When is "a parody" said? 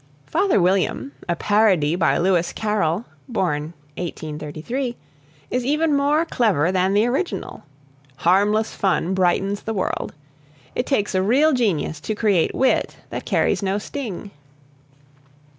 1.29-1.95